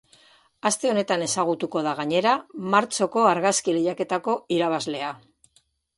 [0.69, 2.31] Aste honetan ezagutuko da gainera
[2.77, 5.13] martxoko argazki lehiaketako irabazlea.